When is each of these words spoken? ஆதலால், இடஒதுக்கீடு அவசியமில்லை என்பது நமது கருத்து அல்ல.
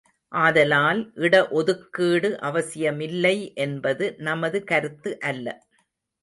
ஆதலால், 0.31 1.01
இடஒதுக்கீடு 1.17 2.29
அவசியமில்லை 2.41 3.35
என்பது 3.57 4.07
நமது 4.19 4.63
கருத்து 4.63 5.13
அல்ல. 5.23 5.47